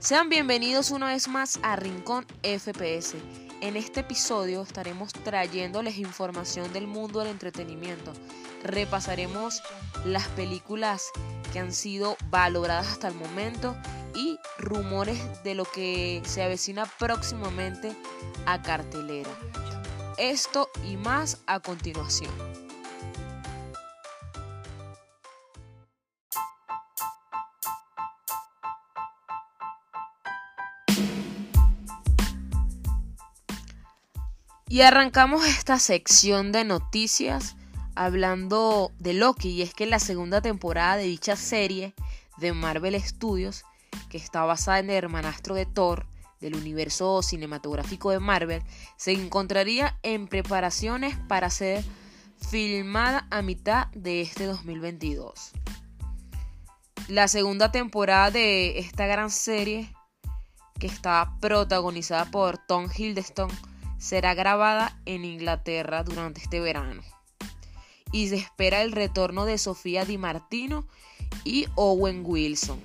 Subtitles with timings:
[0.00, 3.16] Sean bienvenidos una vez más a Rincón FPS.
[3.60, 8.12] En este episodio estaremos trayéndoles información del mundo del entretenimiento.
[8.62, 9.60] Repasaremos
[10.04, 11.02] las películas
[11.52, 13.76] que han sido valoradas hasta el momento
[14.14, 17.90] y rumores de lo que se avecina próximamente
[18.46, 19.30] a cartelera.
[20.16, 22.67] Esto y más a continuación.
[34.70, 37.56] Y arrancamos esta sección de noticias
[37.94, 39.48] hablando de Loki.
[39.48, 41.94] Y es que la segunda temporada de dicha serie
[42.36, 43.64] de Marvel Studios,
[44.10, 46.06] que está basada en el hermanastro de Thor
[46.40, 48.62] del universo cinematográfico de Marvel,
[48.96, 51.82] se encontraría en preparaciones para ser
[52.50, 55.52] filmada a mitad de este 2022.
[57.08, 59.92] La segunda temporada de esta gran serie,
[60.78, 63.50] que está protagonizada por Tom Hiddleston,
[63.98, 67.02] será grabada en Inglaterra durante este verano.
[68.12, 70.86] Y se espera el retorno de Sofía Di Martino
[71.44, 72.80] y Owen Wilson.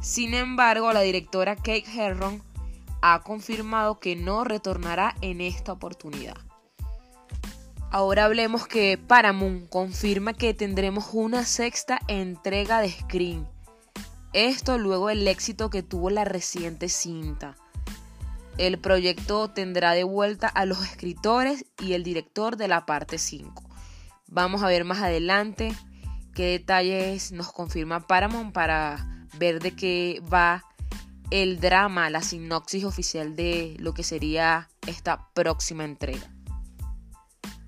[0.00, 2.42] Sin embargo, la directora Kate Herron
[3.02, 6.36] ha confirmado que no retornará en esta oportunidad.
[7.90, 13.46] Ahora hablemos que Paramount confirma que tendremos una sexta entrega de Scream.
[14.32, 17.56] Esto luego del éxito que tuvo la reciente cinta.
[18.58, 23.62] El proyecto tendrá de vuelta a los escritores y el director de la parte 5.
[24.28, 25.74] Vamos a ver más adelante
[26.34, 30.64] qué detalles nos confirma Paramount para ver de qué va
[31.30, 36.32] el drama, la sinopsis oficial de lo que sería esta próxima entrega.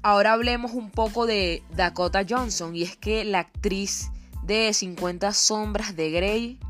[0.02, 4.10] Ahora hablemos un poco de Dakota Johnson y es que la actriz
[4.44, 6.60] de 50 sombras de Grey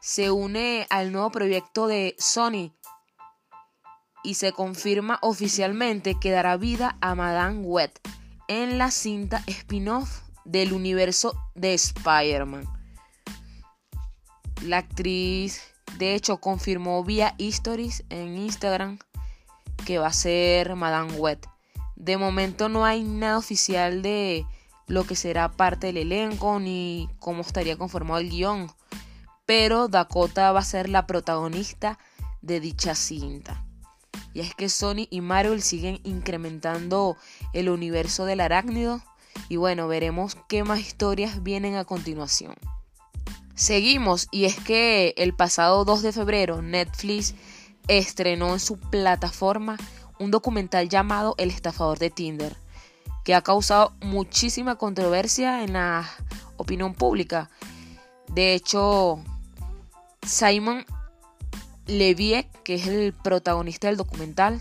[0.00, 2.72] se une al nuevo proyecto de Sony
[4.22, 7.90] y se confirma oficialmente que dará vida a Madame Web
[8.48, 12.64] en la cinta spin-off del universo de Spider-Man.
[14.62, 15.62] La actriz,
[15.98, 18.98] de hecho, confirmó vía Stories en Instagram
[19.84, 21.40] que va a ser Madame Web.
[21.96, 24.46] De momento no hay nada oficial de
[24.86, 28.70] lo que será parte del elenco ni cómo estaría conformado el guion.
[29.46, 31.98] Pero Dakota va a ser la protagonista
[32.40, 33.64] de dicha cinta.
[34.34, 37.16] Y es que Sony y Marvel siguen incrementando
[37.52, 39.02] el universo del arácnido.
[39.48, 42.54] Y bueno, veremos qué más historias vienen a continuación.
[43.54, 47.34] Seguimos y es que el pasado 2 de febrero Netflix
[47.86, 49.76] estrenó en su plataforma
[50.18, 52.56] un documental llamado El estafador de Tinder,
[53.24, 56.08] que ha causado muchísima controversia en la
[56.56, 57.50] opinión pública.
[58.28, 59.22] De hecho,
[60.26, 60.86] Simon
[61.86, 64.60] Levie, que es el protagonista del documental,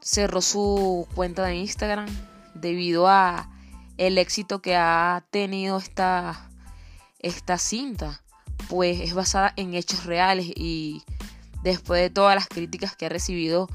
[0.00, 2.06] cerró su cuenta de Instagram
[2.54, 3.50] debido a
[3.96, 6.48] el éxito que ha tenido esta,
[7.20, 8.22] esta cinta,
[8.68, 11.02] pues es basada en hechos reales y
[11.62, 13.68] después de todas las críticas que ha recibido,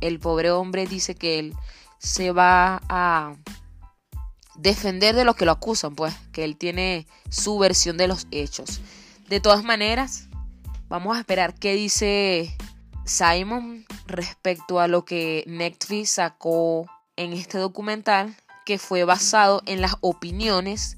[0.00, 1.54] el pobre hombre dice que él
[1.98, 3.34] se va a
[4.56, 8.80] defender de lo que lo acusan, pues que él tiene su versión de los hechos.
[9.28, 10.27] De todas maneras,
[10.88, 12.56] Vamos a esperar qué dice
[13.04, 18.34] Simon respecto a lo que Netflix sacó en este documental
[18.64, 20.96] que fue basado en las opiniones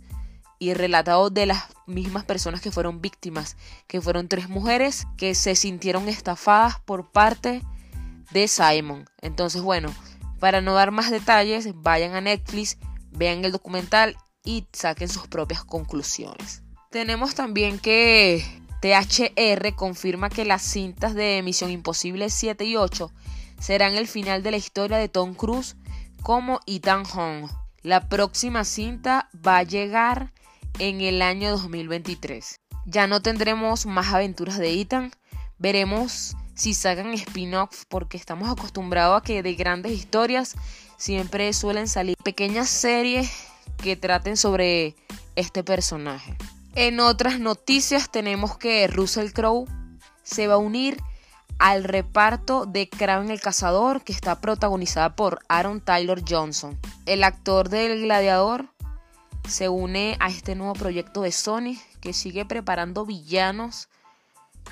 [0.61, 3.57] y relatado de las mismas personas que fueron víctimas,
[3.89, 7.63] que fueron tres mujeres que se sintieron estafadas por parte
[8.31, 9.07] de Simon.
[9.23, 9.93] Entonces, bueno,
[10.39, 12.79] para no dar más detalles, vayan a Netflix,
[13.11, 16.63] vean el documental y saquen sus propias conclusiones.
[16.91, 23.13] Tenemos también que THR confirma que las cintas de Misión Imposible 7 y 8
[23.61, 25.77] serán el final de la historia de Tom Cruise
[26.23, 27.51] como Ethan Hunt.
[27.83, 30.33] La próxima cinta va a llegar
[30.79, 32.61] en el año 2023.
[32.87, 35.13] Ya no tendremos más aventuras de Ethan.
[35.59, 40.55] Veremos si sacan spin-off porque estamos acostumbrados a que de grandes historias
[40.97, 43.31] siempre suelen salir pequeñas series
[43.77, 44.95] que traten sobre
[45.37, 46.37] este personaje.
[46.75, 49.67] En otras noticias tenemos que Russell Crowe
[50.23, 51.03] se va a unir
[51.59, 56.79] al reparto de Kraven el Cazador que está protagonizada por Aaron Tyler Johnson.
[57.07, 58.67] El actor del Gladiador
[59.49, 63.89] se une a este nuevo proyecto de Sony que sigue preparando villanos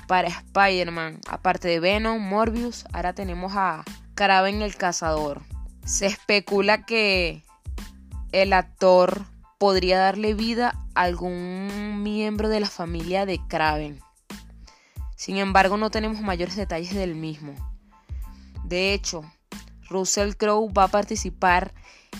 [0.07, 1.19] para Spider-Man.
[1.27, 3.83] Aparte de Venom, Morbius, ahora tenemos a
[4.15, 5.41] Kraven el Cazador.
[5.85, 7.43] Se especula que
[8.31, 9.25] el actor
[9.59, 13.99] podría darle vida a algún miembro de la familia de Kraven.
[15.15, 17.53] Sin embargo, no tenemos mayores detalles del mismo.
[18.63, 19.23] De hecho,
[19.89, 21.73] Russell Crowe va a participar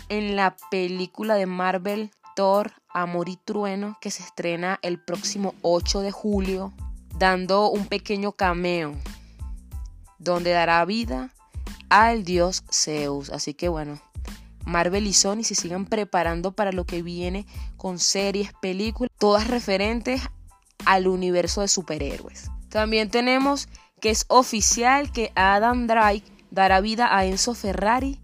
[0.10, 6.02] en la película de Marvel Thor Amor y Trueno que se estrena el próximo 8
[6.02, 6.74] de julio,
[7.18, 8.94] dando un pequeño cameo
[10.18, 11.30] donde dará vida
[11.90, 13.30] al dios Zeus.
[13.30, 14.00] Así que bueno,
[14.66, 17.46] Marvel y Sony se sigan preparando para lo que viene
[17.78, 20.22] con series, películas, todas referentes
[20.86, 22.52] al universo de superhéroes.
[22.70, 23.68] También tenemos
[24.00, 28.20] que es oficial que Adam Drake dará vida a Enzo Ferrari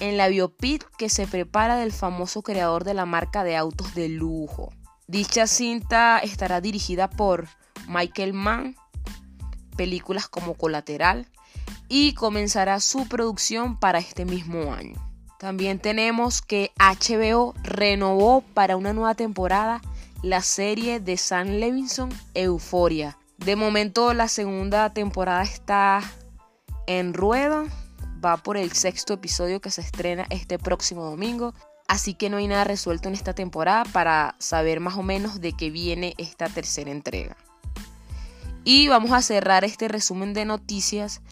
[0.00, 4.08] en la biopic que se prepara del famoso creador de la marca de autos de
[4.08, 4.72] lujo.
[5.06, 7.48] Dicha cinta estará dirigida por
[7.88, 8.76] Michael Mann,
[9.76, 11.26] películas como Colateral,
[11.88, 14.94] y comenzará su producción para este mismo año.
[15.40, 19.80] También tenemos que HBO renovó para una nueva temporada
[20.22, 23.16] la serie de Sam Levinson Euforia.
[23.38, 26.02] De momento la segunda temporada está
[26.86, 27.64] en rueda,
[28.22, 31.54] va por el sexto episodio que se estrena este próximo domingo.
[31.88, 35.54] Así que no hay nada resuelto en esta temporada para saber más o menos de
[35.54, 37.38] qué viene esta tercera entrega.
[38.62, 41.22] Y vamos a cerrar este resumen de noticias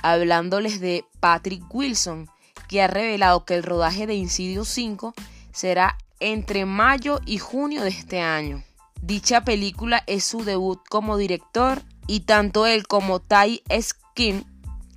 [0.00, 2.30] hablándoles de Patrick Wilson,
[2.68, 5.14] que ha revelado que el rodaje de Incidio 5
[5.52, 8.62] será entre mayo y junio de este año.
[9.02, 14.44] Dicha película es su debut como director y tanto él como Ty Skin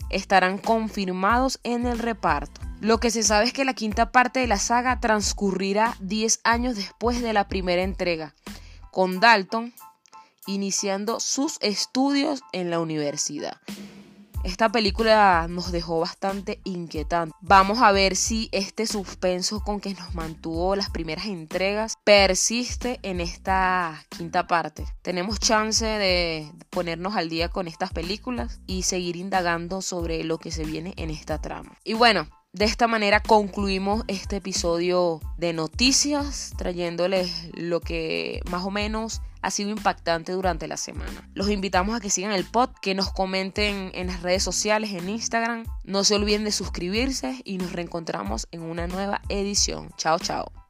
[0.09, 2.62] estarán confirmados en el reparto.
[2.81, 6.75] Lo que se sabe es que la quinta parte de la saga transcurrirá 10 años
[6.75, 8.33] después de la primera entrega,
[8.91, 9.73] con Dalton
[10.47, 13.57] iniciando sus estudios en la universidad.
[14.43, 17.35] Esta película nos dejó bastante inquietante.
[17.41, 23.21] Vamos a ver si este suspenso con que nos mantuvo las primeras entregas persiste en
[23.21, 24.85] esta quinta parte.
[25.03, 30.51] Tenemos chance de ponernos al día con estas películas y seguir indagando sobre lo que
[30.51, 31.77] se viene en esta trama.
[31.83, 38.71] Y bueno, de esta manera concluimos este episodio de noticias, trayéndoles lo que más o
[38.71, 41.29] menos ha sido impactante durante la semana.
[41.33, 45.09] Los invitamos a que sigan el pod, que nos comenten en las redes sociales, en
[45.09, 45.65] Instagram.
[45.83, 49.89] No se olviden de suscribirse y nos reencontramos en una nueva edición.
[49.97, 50.60] Chao, chao.